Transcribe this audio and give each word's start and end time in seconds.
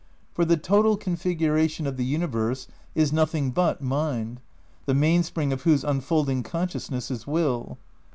For 0.31 0.45
the 0.45 0.57
total 0.57 0.97
configuration 0.97 1.85
of 1.85 1.95
the 1.95 2.03
universe 2.03 2.67
is 2.95 3.13
nothing 3.13 3.51
but 3.51 3.83
mind, 3.83 4.41
the 4.87 4.95
mainspring 4.95 5.53
of 5.53 5.61
whose 5.61 5.83
unfolding 5.83 6.41
consciousness 6.41 7.11
is 7.11 7.27
will. 7.27 7.77